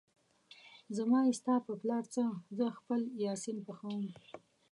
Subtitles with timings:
[0.97, 2.23] زما يې ستا په پلار څه،
[2.57, 4.01] زه خپل يا سين پخوم